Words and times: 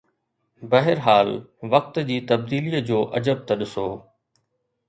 بهرحال 0.69 1.29
وقت 1.75 1.99
جي 2.09 2.19
تبديليءَ 2.31 2.81
جو 2.93 2.99
عجب 3.21 3.45
ته 3.47 3.59
ڏسو. 3.63 3.89